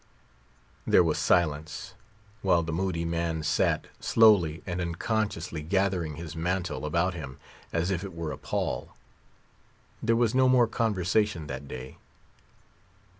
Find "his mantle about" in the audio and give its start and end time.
6.15-7.13